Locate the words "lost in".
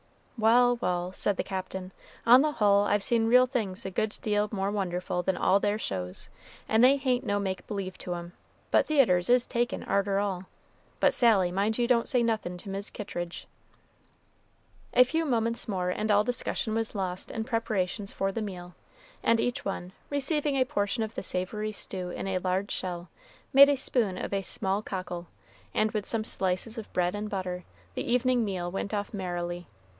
16.95-17.43